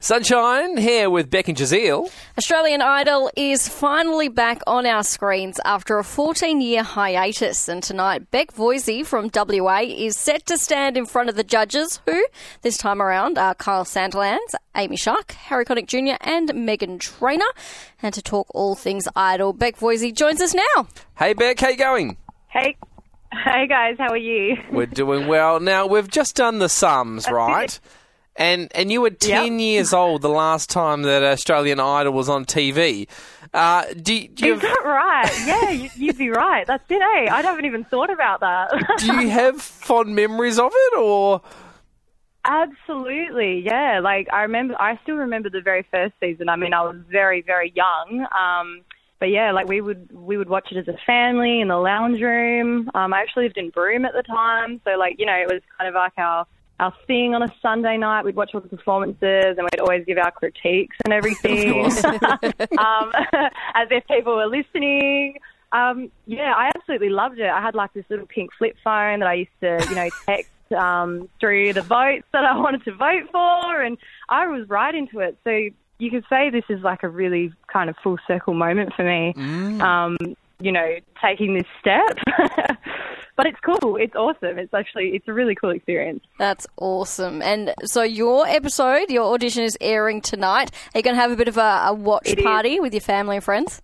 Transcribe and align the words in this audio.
Sunshine 0.00 0.76
here 0.76 1.08
with 1.08 1.30
Beck 1.30 1.48
and 1.48 1.56
Jazeel. 1.56 2.10
Australian 2.36 2.82
Idol 2.82 3.30
is 3.34 3.66
finally 3.66 4.28
back 4.28 4.60
on 4.66 4.84
our 4.84 5.02
screens 5.02 5.58
after 5.64 5.98
a 5.98 6.04
14 6.04 6.60
year 6.60 6.82
hiatus. 6.82 7.66
And 7.66 7.82
tonight, 7.82 8.30
Bec 8.30 8.52
Voysey 8.52 9.06
from 9.06 9.30
WA 9.34 9.80
is 9.80 10.18
set 10.18 10.44
to 10.46 10.58
stand 10.58 10.98
in 10.98 11.06
front 11.06 11.30
of 11.30 11.34
the 11.34 11.42
judges, 11.42 12.00
who 12.06 12.26
this 12.60 12.76
time 12.76 13.00
around 13.00 13.38
are 13.38 13.54
Kyle 13.54 13.86
Sandilands, 13.86 14.54
Amy 14.76 14.98
Shark, 14.98 15.32
Harry 15.32 15.64
Connick 15.64 15.86
Jr., 15.86 16.18
and 16.20 16.50
Meghan 16.50 17.00
Trainor. 17.00 17.44
And 18.02 18.12
to 18.12 18.20
talk 18.20 18.48
all 18.54 18.74
things 18.74 19.08
Idol, 19.16 19.54
Bec 19.54 19.76
Voysey 19.78 20.14
joins 20.14 20.42
us 20.42 20.52
now. 20.54 20.88
Hey, 21.18 21.32
Bec, 21.32 21.58
how 21.58 21.70
you 21.70 21.78
going? 21.78 22.18
Hey, 22.48 22.76
hey 23.32 23.66
guys, 23.66 23.96
how 23.98 24.10
are 24.10 24.18
you? 24.18 24.56
We're 24.70 24.84
doing 24.84 25.26
well. 25.26 25.58
Now, 25.58 25.86
we've 25.86 26.08
just 26.08 26.36
done 26.36 26.58
the 26.58 26.68
sums, 26.68 27.26
right? 27.30 27.80
And 28.38 28.70
and 28.74 28.92
you 28.92 29.00
were 29.00 29.10
10 29.10 29.58
years 29.60 29.92
old 29.92 30.22
the 30.22 30.28
last 30.28 30.68
time 30.68 31.02
that 31.02 31.22
Australian 31.22 31.80
Idol 31.80 32.12
was 32.12 32.28
on 32.28 32.44
TV. 32.44 33.08
Uh, 33.54 33.84
do, 33.94 34.28
do, 34.28 34.46
you 34.46 34.54
Is 34.54 34.60
that 34.60 34.82
right? 34.84 35.46
Yeah, 35.46 35.70
you, 35.70 35.88
you'd 35.96 36.18
be 36.18 36.28
right. 36.28 36.66
That's 36.66 36.84
it, 36.90 37.00
eh? 37.00 37.32
I 37.32 37.42
haven't 37.42 37.64
even 37.64 37.84
thought 37.84 38.10
about 38.10 38.40
that. 38.40 38.96
do 38.98 39.06
you 39.20 39.30
have 39.30 39.62
fond 39.62 40.14
memories 40.14 40.58
of 40.58 40.72
it, 40.74 40.98
or 40.98 41.40
Absolutely, 42.44 43.60
yeah. 43.60 44.00
Like 44.00 44.28
I 44.32 44.42
remember, 44.42 44.80
I 44.80 44.98
still 45.02 45.16
remember 45.16 45.50
the 45.50 45.60
very 45.60 45.86
first 45.90 46.14
season. 46.20 46.48
I 46.48 46.56
mean, 46.56 46.74
I 46.74 46.82
was 46.82 46.96
very, 47.10 47.42
very 47.42 47.72
young. 47.74 48.26
Um, 48.38 48.82
but 49.18 49.30
yeah, 49.30 49.50
like 49.50 49.66
we 49.66 49.80
would 49.80 50.12
we 50.12 50.36
would 50.36 50.48
watch 50.48 50.68
it 50.70 50.76
as 50.76 50.88
a 50.88 50.98
family 51.06 51.60
in 51.60 51.68
the 51.68 51.76
lounge 51.76 52.20
room. 52.20 52.90
Um, 52.94 53.14
I 53.14 53.20
actually 53.22 53.44
lived 53.44 53.56
in 53.56 53.70
Broome 53.70 54.04
at 54.04 54.12
the 54.12 54.22
time, 54.22 54.80
so 54.84 54.92
like 54.96 55.16
you 55.18 55.26
know, 55.26 55.34
it 55.34 55.48
was 55.48 55.62
kind 55.76 55.88
of 55.88 55.94
like 55.94 56.12
our 56.18 56.46
our 56.78 56.92
thing 57.06 57.34
on 57.34 57.42
a 57.42 57.52
Sunday 57.62 57.96
night. 57.96 58.24
We'd 58.24 58.36
watch 58.36 58.50
all 58.54 58.60
the 58.60 58.68
performances 58.68 59.56
and 59.56 59.68
we'd 59.72 59.80
always 59.80 60.04
give 60.04 60.18
our 60.18 60.30
critiques 60.30 60.96
and 61.04 61.12
everything, 61.12 61.84
um, 62.78 63.12
as 63.74 63.88
if 63.90 64.06
people 64.08 64.36
were 64.36 64.46
listening. 64.46 65.38
Um, 65.72 66.10
yeah, 66.26 66.54
I 66.56 66.70
absolutely 66.74 67.10
loved 67.10 67.38
it. 67.38 67.48
I 67.48 67.60
had 67.60 67.74
like 67.74 67.92
this 67.92 68.04
little 68.08 68.26
pink 68.26 68.50
flip 68.56 68.76
phone 68.84 69.20
that 69.20 69.28
I 69.28 69.34
used 69.34 69.50
to, 69.60 69.84
you 69.88 69.94
know, 69.94 70.08
text 70.24 70.50
um, 70.76 71.28
through 71.40 71.72
the 71.72 71.82
votes 71.82 72.26
that 72.32 72.44
I 72.44 72.56
wanted 72.58 72.84
to 72.84 72.94
vote 72.94 73.28
for, 73.32 73.82
and 73.82 73.98
I 74.28 74.46
was 74.46 74.68
right 74.68 74.94
into 74.94 75.20
it. 75.20 75.36
So 75.44 75.50
you 75.98 76.10
could 76.10 76.24
say 76.28 76.50
this 76.50 76.64
is 76.68 76.82
like 76.82 77.02
a 77.02 77.08
really 77.08 77.52
kind 77.72 77.90
of 77.90 77.96
full 78.02 78.18
circle 78.26 78.54
moment 78.54 78.92
for 78.94 79.04
me. 79.04 79.34
Um, 79.80 80.16
you 80.60 80.72
know, 80.72 80.96
taking 81.22 81.54
this 81.54 81.66
step. 81.80 82.18
but 83.36 83.46
it's 83.46 83.58
cool. 83.60 83.96
It's 83.96 84.14
awesome. 84.14 84.58
It's 84.58 84.72
actually 84.72 85.10
it's 85.14 85.28
a 85.28 85.32
really 85.32 85.54
cool 85.54 85.70
experience. 85.70 86.24
That's 86.38 86.66
awesome. 86.78 87.42
And 87.42 87.74
so 87.84 88.02
your 88.02 88.46
episode, 88.46 89.10
your 89.10 89.32
audition 89.34 89.62
is 89.62 89.76
airing 89.80 90.20
tonight. 90.20 90.70
Are 90.94 90.98
you 90.98 91.02
going 91.02 91.14
to 91.14 91.20
have 91.20 91.30
a 91.30 91.36
bit 91.36 91.48
of 91.48 91.56
a, 91.58 91.84
a 91.86 91.94
watch 91.94 92.28
It 92.28 92.38
is. 92.38 92.44
party 92.44 92.80
with 92.80 92.94
your 92.94 93.02
family 93.02 93.36
and 93.36 93.44
friends? 93.44 93.82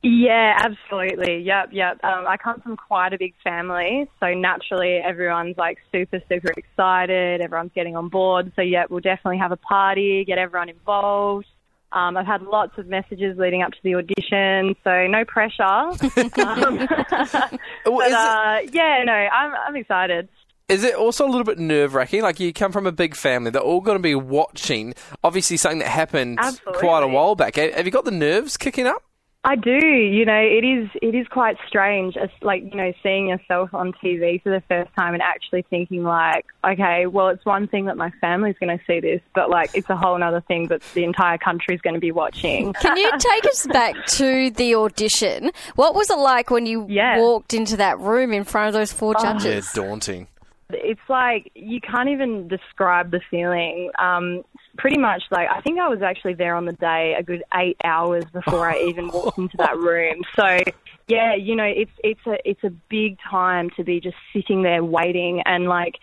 Yeah, 0.00 0.56
absolutely. 0.64 1.42
Yep, 1.42 1.70
yep. 1.72 1.98
Um, 2.04 2.24
I 2.28 2.36
come 2.36 2.60
from 2.60 2.76
quite 2.76 3.12
a 3.12 3.18
big 3.18 3.34
family, 3.42 4.08
so 4.20 4.32
naturally 4.32 5.00
everyone's 5.04 5.56
like 5.58 5.78
super, 5.90 6.20
super 6.28 6.52
excited. 6.56 7.40
Everyone's 7.40 7.72
getting 7.74 7.96
on 7.96 8.08
board. 8.08 8.52
So 8.54 8.62
yeah, 8.62 8.84
we'll 8.88 9.00
definitely 9.00 9.38
have 9.38 9.50
a 9.50 9.56
party, 9.56 10.24
get 10.24 10.38
everyone 10.38 10.68
involved. 10.68 11.46
Um, 11.92 12.16
I've 12.16 12.26
had 12.26 12.42
lots 12.42 12.76
of 12.76 12.86
messages 12.86 13.38
leading 13.38 13.62
up 13.62 13.72
to 13.72 13.78
the 13.82 13.94
audition, 13.94 14.76
so 14.84 15.06
no 15.06 15.24
pressure. 15.24 15.62
um, 15.64 16.86
but 17.84 18.12
uh, 18.12 18.58
yeah, 18.72 19.02
no, 19.04 19.12
I'm 19.12 19.54
I'm 19.66 19.76
excited. 19.76 20.28
Is 20.68 20.84
it 20.84 20.94
also 20.94 21.26
a 21.26 21.30
little 21.30 21.44
bit 21.44 21.58
nerve 21.58 21.94
wracking? 21.94 22.20
Like 22.20 22.38
you 22.40 22.52
come 22.52 22.72
from 22.72 22.86
a 22.86 22.92
big 22.92 23.16
family, 23.16 23.50
they're 23.50 23.62
all 23.62 23.80
going 23.80 23.96
to 23.96 24.02
be 24.02 24.14
watching. 24.14 24.92
Obviously, 25.24 25.56
something 25.56 25.78
that 25.78 25.88
happened 25.88 26.38
Absolutely. 26.38 26.78
quite 26.78 27.02
a 27.02 27.08
while 27.08 27.34
back. 27.34 27.56
Have 27.56 27.72
have 27.72 27.86
you 27.86 27.92
got 27.92 28.04
the 28.04 28.10
nerves 28.10 28.58
kicking 28.58 28.86
up? 28.86 29.02
I 29.44 29.54
do. 29.54 29.70
You 29.86 30.24
know, 30.24 30.38
it 30.40 30.64
is 30.64 30.90
it 31.00 31.14
is 31.14 31.26
quite 31.28 31.56
strange. 31.66 32.16
It's 32.16 32.32
like 32.42 32.64
you 32.64 32.74
know, 32.76 32.92
seeing 33.02 33.28
yourself 33.28 33.72
on 33.72 33.92
TV 33.92 34.42
for 34.42 34.50
the 34.50 34.62
first 34.68 34.90
time 34.96 35.14
and 35.14 35.22
actually 35.22 35.62
thinking 35.70 36.02
like, 36.02 36.44
okay, 36.64 37.06
well, 37.06 37.28
it's 37.28 37.44
one 37.46 37.68
thing 37.68 37.86
that 37.86 37.96
my 37.96 38.10
family's 38.20 38.56
going 38.58 38.76
to 38.76 38.84
see 38.84 38.98
this, 39.00 39.20
but 39.34 39.48
like, 39.48 39.70
it's 39.74 39.88
a 39.90 39.96
whole 39.96 40.20
other 40.22 40.40
thing 40.42 40.66
that 40.68 40.82
the 40.92 41.04
entire 41.04 41.38
country's 41.38 41.80
going 41.80 41.94
to 41.94 42.00
be 42.00 42.10
watching. 42.12 42.72
Can 42.80 42.96
you 42.96 43.10
take 43.18 43.46
us 43.46 43.66
back 43.68 43.94
to 44.06 44.50
the 44.50 44.74
audition? 44.74 45.52
What 45.76 45.94
was 45.94 46.10
it 46.10 46.18
like 46.18 46.50
when 46.50 46.66
you 46.66 46.86
Yeah. 46.88 47.14
Oh. 47.18 47.22
walked 47.22 47.54
into 47.54 47.76
that 47.76 47.98
room 48.00 48.32
in 48.32 48.42
front 48.44 48.68
of 48.68 48.74
those 48.74 48.92
four 48.92 49.14
judges? 49.14 49.70
Yeah, 49.74 49.82
daunting. 49.82 50.26
it's 50.70 51.00
like 51.08 51.50
you 51.54 51.80
can't 51.80 52.08
even 52.08 52.48
describe 52.48 53.12
the 53.12 53.20
feeling. 53.30 53.90
Um, 53.98 54.42
pretty 54.78 54.98
much, 54.98 55.24
like 55.30 55.48
I 55.50 55.60
think 55.60 55.78
I 55.78 55.88
was 55.88 56.00
actually 56.02 56.34
there 56.34 56.54
on 56.54 56.64
the 56.64 56.72
day 56.72 57.14
a 57.18 57.22
good 57.22 57.42
eight 57.54 57.76
hours 57.84 58.24
before 58.32 58.70
I 58.70 58.78
even 58.88 59.08
walked 59.12 59.38
into 59.38 59.56
that 59.58 59.76
room. 59.76 60.22
So 60.36 60.58
yeah, 61.08 61.34
you 61.34 61.56
know, 61.56 61.64
it's 61.64 61.90
it's 62.02 62.26
a 62.26 62.36
it's 62.48 62.64
a 62.64 62.70
big 62.70 63.18
time 63.28 63.70
to 63.76 63.84
be 63.84 64.00
just 64.00 64.16
sitting 64.32 64.62
there 64.62 64.82
waiting 64.82 65.42
and 65.44 65.64
like 65.66 65.96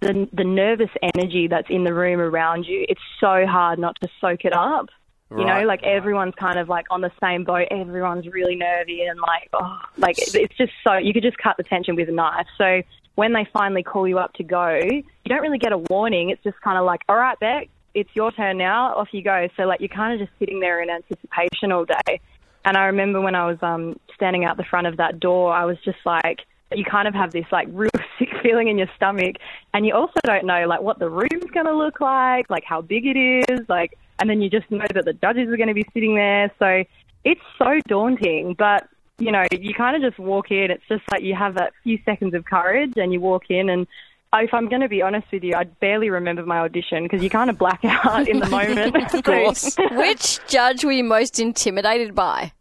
the 0.00 0.28
the 0.32 0.44
nervous 0.44 0.90
energy 1.14 1.46
that's 1.48 1.68
in 1.70 1.84
the 1.84 1.94
room 1.94 2.20
around 2.20 2.64
you. 2.64 2.84
It's 2.88 3.00
so 3.20 3.46
hard 3.46 3.78
not 3.78 3.96
to 4.02 4.08
soak 4.20 4.44
it 4.44 4.52
up. 4.52 4.88
You 5.30 5.44
Right. 5.44 5.62
know, 5.62 5.66
like 5.66 5.82
everyone's 5.82 6.34
kind 6.34 6.58
of 6.58 6.68
like 6.68 6.84
on 6.90 7.00
the 7.00 7.10
same 7.22 7.44
boat. 7.44 7.66
Everyone's 7.70 8.26
really 8.26 8.54
nervy 8.54 9.02
and 9.04 9.18
like, 9.18 9.48
oh, 9.54 9.78
like 9.96 10.16
it's 10.18 10.54
just 10.56 10.72
so 10.84 10.94
you 10.98 11.14
could 11.14 11.22
just 11.22 11.38
cut 11.38 11.56
the 11.56 11.62
tension 11.62 11.96
with 11.96 12.10
a 12.10 12.12
knife. 12.12 12.46
So 12.58 12.82
when 13.14 13.32
they 13.32 13.46
finally 13.50 13.82
call 13.82 14.06
you 14.06 14.18
up 14.18 14.34
to 14.34 14.42
go, 14.44 14.78
you 14.78 15.02
don't 15.26 15.40
really 15.40 15.58
get 15.58 15.72
a 15.72 15.78
warning. 15.78 16.28
It's 16.28 16.42
just 16.44 16.60
kind 16.60 16.76
of 16.78 16.84
like, 16.84 17.00
all 17.08 17.16
right, 17.16 17.38
Bec, 17.40 17.68
it's 17.94 18.10
your 18.14 18.32
turn 18.32 18.58
now. 18.58 18.94
Off 18.94 19.08
you 19.12 19.22
go. 19.22 19.48
So 19.56 19.64
like 19.64 19.80
you're 19.80 19.88
kind 19.88 20.14
of 20.14 20.26
just 20.26 20.38
sitting 20.38 20.60
there 20.60 20.82
in 20.82 20.90
anticipation 20.90 21.72
all 21.72 21.84
day. 21.84 22.20
And 22.64 22.76
I 22.76 22.84
remember 22.84 23.20
when 23.20 23.34
I 23.34 23.46
was 23.46 23.58
um, 23.62 23.98
standing 24.14 24.44
out 24.44 24.56
the 24.56 24.64
front 24.64 24.86
of 24.86 24.96
that 24.98 25.18
door, 25.18 25.52
I 25.52 25.64
was 25.64 25.76
just 25.84 25.98
like, 26.04 26.40
you 26.74 26.84
kind 26.84 27.08
of 27.08 27.14
have 27.14 27.32
this 27.32 27.46
like 27.52 27.68
real 27.72 27.90
sick 28.18 28.28
feeling 28.42 28.68
in 28.68 28.78
your 28.78 28.88
stomach, 28.96 29.36
and 29.74 29.86
you 29.86 29.94
also 29.94 30.18
don't 30.24 30.46
know 30.46 30.66
like 30.66 30.80
what 30.80 30.98
the 30.98 31.08
room's 31.08 31.50
going 31.52 31.66
to 31.66 31.74
look 31.74 32.00
like, 32.00 32.48
like 32.50 32.64
how 32.64 32.80
big 32.80 33.06
it 33.06 33.16
is, 33.50 33.68
like, 33.68 33.98
and 34.18 34.30
then 34.30 34.40
you 34.40 34.48
just 34.48 34.70
know 34.70 34.86
that 34.94 35.04
the 35.04 35.12
judges 35.14 35.48
are 35.48 35.56
going 35.56 35.68
to 35.68 35.74
be 35.74 35.86
sitting 35.92 36.14
there. 36.14 36.50
So 36.58 36.84
it's 37.24 37.40
so 37.58 37.78
daunting, 37.88 38.54
but 38.56 38.88
you 39.18 39.30
know, 39.30 39.44
you 39.52 39.74
kind 39.74 39.96
of 39.96 40.10
just 40.10 40.18
walk 40.18 40.50
in. 40.50 40.70
It's 40.70 40.82
just 40.88 41.02
like 41.10 41.22
you 41.22 41.34
have 41.34 41.54
that 41.54 41.72
few 41.82 41.98
seconds 42.04 42.34
of 42.34 42.44
courage, 42.44 42.94
and 42.96 43.12
you 43.12 43.20
walk 43.20 43.50
in 43.50 43.68
and. 43.68 43.86
If 44.34 44.54
I'm 44.54 44.68
going 44.68 44.80
to 44.80 44.88
be 44.88 45.02
honest 45.02 45.26
with 45.30 45.44
you, 45.44 45.54
I 45.54 45.64
barely 45.64 46.08
remember 46.08 46.44
my 46.46 46.60
audition 46.60 47.02
because 47.02 47.22
you 47.22 47.28
kind 47.28 47.50
of 47.50 47.58
black 47.58 47.80
out 47.84 48.26
in 48.28 48.38
the 48.38 48.46
moment. 48.50 49.14
Of 49.14 49.22
course. 49.24 49.76
Which 49.92 50.40
judge 50.46 50.84
were 50.84 50.92
you 50.92 51.04
most 51.04 51.38
intimidated 51.38 52.14
by? 52.14 52.52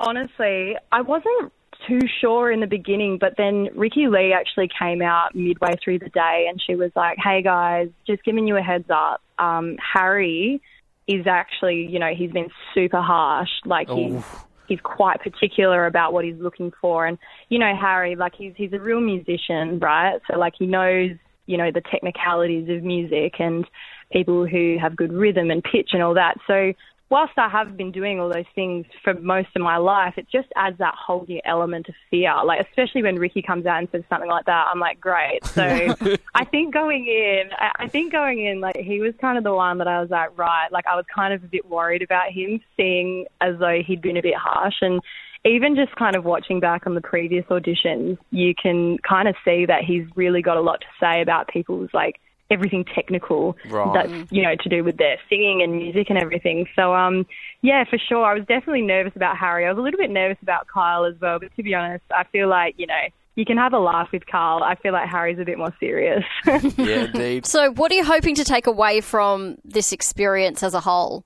Honestly, 0.00 0.76
I 0.90 1.02
wasn't 1.02 1.52
too 1.86 2.00
sure 2.20 2.50
in 2.50 2.60
the 2.60 2.66
beginning, 2.66 3.18
but 3.18 3.34
then 3.36 3.68
Ricki-Lee 3.74 4.32
actually 4.32 4.68
came 4.78 5.02
out 5.02 5.34
midway 5.34 5.76
through 5.82 6.00
the 6.00 6.08
day 6.08 6.46
and 6.48 6.60
she 6.64 6.74
was 6.74 6.90
like, 6.96 7.16
hey 7.22 7.42
guys, 7.42 7.88
just 8.06 8.24
giving 8.24 8.46
you 8.46 8.56
a 8.56 8.62
heads 8.62 8.90
up. 8.90 9.22
Um, 9.38 9.76
Harry 9.94 10.60
is 11.06 11.26
actually, 11.26 11.86
you 11.86 11.98
know, 11.98 12.12
he's 12.14 12.32
been 12.32 12.50
super 12.74 13.00
harsh. 13.00 13.50
Like 13.64 13.88
he's, 13.88 14.22
he's 14.70 14.78
quite 14.82 15.20
particular 15.20 15.86
about 15.86 16.12
what 16.12 16.24
he's 16.24 16.38
looking 16.38 16.72
for. 16.80 17.06
And, 17.06 17.18
you 17.48 17.58
know, 17.58 17.72
Harry, 17.78 18.14
like 18.14 18.34
he's, 18.38 18.52
he's 18.56 18.72
a 18.72 18.78
real 18.78 19.00
musician, 19.00 19.80
right? 19.80 20.20
So 20.30 20.38
like 20.38 20.54
he 20.56 20.66
knows, 20.66 21.10
you 21.46 21.58
know, 21.58 21.72
the 21.74 21.82
technicalities 21.90 22.68
of 22.70 22.84
music 22.84 23.34
and 23.40 23.66
people 24.12 24.46
who 24.46 24.76
have 24.80 24.94
good 24.94 25.12
rhythm 25.12 25.50
and 25.50 25.62
pitch 25.62 25.90
and 25.92 26.02
all 26.02 26.14
that. 26.14 26.36
So 26.46 26.72
whilst 27.10 27.32
I 27.36 27.48
have 27.48 27.76
been 27.76 27.90
doing 27.90 28.20
all 28.20 28.28
those 28.28 28.46
things 28.54 28.86
for 29.02 29.14
most 29.14 29.48
of 29.56 29.62
my 29.62 29.76
life, 29.76 30.14
it 30.16 30.28
just 30.30 30.48
adds 30.54 30.78
that 30.78 30.94
whole 30.94 31.26
new 31.28 31.40
element 31.44 31.88
of 31.88 31.94
fear. 32.08 32.32
Like, 32.44 32.66
especially 32.66 33.02
when 33.02 33.16
Ricki 33.16 33.42
comes 33.42 33.66
out 33.66 33.80
and 33.80 33.88
says 33.90 34.04
something 34.08 34.30
like 34.30 34.46
that, 34.46 34.68
I'm 34.72 34.78
like, 34.78 35.00
great. 35.00 35.44
So 35.44 35.62
I 36.34 36.44
think 36.44 36.72
going 36.72 37.06
in, 37.06 37.50
I 37.52 37.70
I 37.80 37.88
think 37.88 38.12
going 38.12 38.44
in, 38.46 38.60
like, 38.60 38.76
he 38.76 39.00
was 39.00 39.12
kind 39.20 39.36
of 39.36 39.44
the 39.44 39.52
one 39.52 39.78
that 39.78 39.88
I 39.88 40.00
was 40.00 40.10
like, 40.10 40.38
right. 40.38 40.68
Like, 40.70 40.86
I 40.86 40.94
was 40.94 41.04
kind 41.12 41.34
of 41.34 41.42
a 41.42 41.48
bit 41.48 41.68
worried 41.68 42.02
about 42.02 42.30
him, 42.30 42.60
seeing 42.76 43.26
as 43.40 43.58
though 43.58 43.82
he'd 43.84 44.00
been 44.00 44.16
a 44.16 44.22
bit 44.22 44.36
harsh. 44.36 44.76
And 44.80 45.00
even 45.44 45.74
just 45.74 45.94
kind 45.96 46.14
of 46.14 46.24
watching 46.24 46.60
back 46.60 46.86
on 46.86 46.94
the 46.94 47.00
previous 47.00 47.44
auditions, 47.46 48.18
you 48.30 48.54
can 48.54 48.98
kind 48.98 49.26
of 49.26 49.34
see 49.44 49.66
that 49.66 49.82
he's 49.82 50.04
really 50.14 50.42
got 50.42 50.56
a 50.56 50.60
lot 50.60 50.80
to 50.82 50.86
say 51.00 51.22
about 51.22 51.48
people's, 51.48 51.90
like, 51.92 52.20
everything 52.50 52.84
technical 52.84 53.56
Right. 53.68 53.92
that's 53.94 54.12
you 54.30 54.42
know 54.42 54.54
to 54.56 54.68
do 54.68 54.84
with 54.84 54.96
their 54.96 55.18
singing 55.28 55.62
and 55.62 55.72
music 55.72 56.10
and 56.10 56.18
everything. 56.18 56.66
So 56.76 56.94
um 56.94 57.26
yeah, 57.62 57.84
for 57.84 57.98
sure, 57.98 58.24
I 58.24 58.34
was 58.34 58.44
definitely 58.46 58.82
nervous 58.82 59.12
about 59.16 59.36
Harry. 59.36 59.66
I 59.66 59.70
was 59.70 59.78
a 59.78 59.82
little 59.82 59.98
bit 59.98 60.10
nervous 60.10 60.38
about 60.42 60.66
Kyle 60.66 61.04
as 61.04 61.14
well, 61.20 61.38
but 61.38 61.54
to 61.56 61.62
be 61.62 61.74
honest, 61.74 62.04
I 62.10 62.24
feel 62.24 62.48
like 62.48 62.74
you 62.78 62.86
know 62.86 63.04
you 63.36 63.44
can 63.44 63.56
have 63.56 63.72
a 63.72 63.78
laugh 63.78 64.08
with 64.12 64.26
Carl. 64.26 64.62
I 64.62 64.74
feel 64.74 64.92
like 64.92 65.08
Harry's 65.08 65.38
a 65.38 65.44
bit 65.44 65.56
more 65.56 65.74
serious. 65.80 66.24
yeah, 66.46 67.04
indeed. 67.04 67.46
So, 67.46 67.72
what 67.72 67.90
are 67.92 67.94
you 67.94 68.04
hoping 68.04 68.34
to 68.34 68.44
take 68.44 68.66
away 68.66 69.00
from 69.00 69.56
this 69.64 69.92
experience 69.92 70.62
as 70.62 70.74
a 70.74 70.80
whole? 70.80 71.24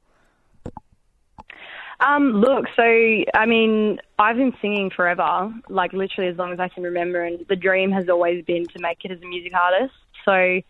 Um, 2.01 2.33
look, 2.33 2.67
so 2.77 2.83
I 2.83 3.47
mean, 3.47 3.99
I've 4.19 4.37
been 4.37 4.53
singing 4.61 4.91
forever, 4.91 5.53
like 5.69 5.93
literally 5.93 6.31
as 6.31 6.37
long 6.37 6.53
as 6.53 6.61
I 6.61 6.69
can 6.69 6.83
remember, 6.83 7.25
and 7.25 7.45
the 7.49 7.57
dream 7.57 7.91
has 7.93 8.09
always 8.09 8.45
been 8.45 8.67
to 8.67 8.79
make 8.81 9.05
it 9.05 9.11
as 9.11 9.23
a 9.23 9.27
music 9.27 9.53
artist. 9.55 9.95
So, 10.25 10.61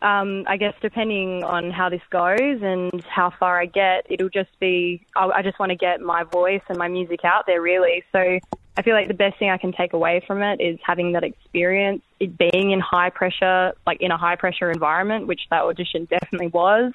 um, 0.00 0.44
I 0.46 0.56
guess 0.56 0.74
depending 0.80 1.44
on 1.44 1.70
how 1.70 1.88
this 1.88 2.02
goes 2.10 2.62
and 2.62 3.04
how 3.04 3.32
far 3.38 3.60
I 3.60 3.66
get, 3.66 4.06
it'll 4.08 4.28
just 4.28 4.58
be. 4.60 5.04
I, 5.16 5.26
I 5.26 5.42
just 5.42 5.58
want 5.58 5.70
to 5.70 5.76
get 5.76 6.00
my 6.00 6.24
voice 6.24 6.62
and 6.68 6.78
my 6.78 6.88
music 6.88 7.24
out 7.24 7.46
there, 7.46 7.60
really. 7.60 8.04
So, 8.12 8.38
I 8.76 8.82
feel 8.82 8.94
like 8.94 9.08
the 9.08 9.14
best 9.14 9.36
thing 9.40 9.50
I 9.50 9.58
can 9.58 9.72
take 9.72 9.92
away 9.92 10.22
from 10.24 10.40
it 10.40 10.60
is 10.60 10.78
having 10.84 11.12
that 11.12 11.24
experience, 11.24 12.00
it 12.20 12.38
being 12.38 12.70
in 12.70 12.78
high 12.78 13.10
pressure, 13.10 13.72
like 13.88 14.00
in 14.00 14.12
a 14.12 14.16
high 14.16 14.36
pressure 14.36 14.70
environment, 14.70 15.26
which 15.26 15.40
that 15.50 15.62
audition 15.62 16.04
definitely 16.04 16.46
was 16.46 16.92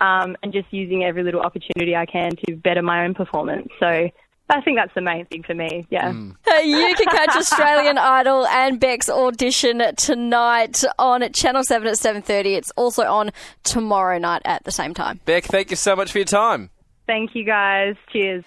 um, 0.00 0.36
and 0.42 0.52
just 0.52 0.72
using 0.72 1.04
every 1.04 1.22
little 1.22 1.40
opportunity 1.40 1.94
I 1.94 2.06
can 2.06 2.32
to 2.46 2.56
better 2.56 2.82
my 2.82 3.04
own 3.04 3.14
performance. 3.14 3.68
So 3.78 4.08
I 4.50 4.60
think 4.60 4.78
that's 4.78 4.92
the 4.94 5.00
main 5.00 5.26
thing 5.26 5.42
for 5.44 5.54
me. 5.54 5.86
Yeah. 5.90 6.12
Mm. 6.12 6.34
you 6.64 6.94
can 6.96 7.06
catch 7.06 7.36
Australian 7.36 7.98
Idol 7.98 8.46
and 8.46 8.80
Bec's 8.80 9.08
audition 9.08 9.82
tonight 9.96 10.82
on 10.98 11.32
Channel 11.32 11.62
Seven 11.62 11.88
at 11.88 11.98
seven 11.98 12.20
thirty. 12.20 12.54
It's 12.54 12.72
also 12.72 13.04
on 13.04 13.30
tomorrow 13.62 14.18
night 14.18 14.42
at 14.44 14.64
the 14.64 14.72
same 14.72 14.92
time. 14.92 15.20
Beck, 15.24 15.44
thank 15.44 15.70
you 15.70 15.76
so 15.76 15.94
much 15.94 16.10
for 16.10 16.18
your 16.18 16.24
time. 16.24 16.70
Thank 17.06 17.34
you, 17.34 17.44
guys. 17.44 17.96
Cheers. 18.12 18.44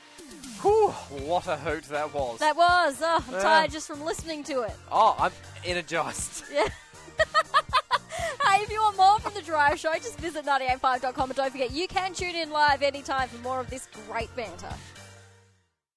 Whew, 0.62 0.90
what 1.26 1.48
a 1.48 1.58
hoot 1.58 1.84
that 1.86 2.14
was. 2.14 2.40
That 2.40 2.56
was. 2.56 3.02
Oh, 3.02 3.24
I'm 3.28 3.42
tired 3.42 3.72
just 3.72 3.88
from 3.88 4.02
listening 4.04 4.44
to 4.46 4.62
it. 4.62 4.76
Oh, 4.92 5.16
I'm 5.20 5.32
energized. 5.66 6.44
Yeah. 6.54 6.68
hey, 8.44 8.64
if 8.64 8.72
you 8.72 8.82
want 8.82 8.98
more 8.98 9.20
from 9.20 9.34
The 9.34 9.42
Drive 9.42 9.80
Show, 9.80 9.94
just 9.96 10.18
visit 10.20 10.46
985.com 10.46 11.30
and 11.30 11.38
don't 11.38 11.52
forget 11.52 11.72
you 11.72 11.88
can 11.88 12.14
tune 12.14 12.36
in 12.36 12.50
live 12.50 12.82
anytime 12.82 13.28
for 13.30 13.38
more 13.44 13.60
of 13.60 13.70
this 13.70 13.88
great 14.08 14.36
banter. 14.36 14.74